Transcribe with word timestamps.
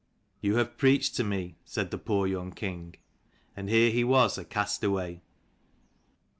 "You 0.41 0.55
have 0.55 0.79
preached 0.79 1.13
to 1.17 1.23
me," 1.23 1.57
said 1.63 1.91
the 1.91 1.99
poor 1.99 2.25
young 2.25 2.53
king: 2.53 2.95
and 3.55 3.69
here 3.69 3.91
he 3.91 4.03
was, 4.03 4.35
a 4.39 4.43
castaway. 4.43 5.21